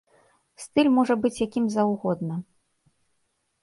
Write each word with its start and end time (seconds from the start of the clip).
Стыль 0.63 0.89
можа 0.97 1.13
быць 1.27 1.41
якім 1.47 1.65
заўгодна. 1.77 2.43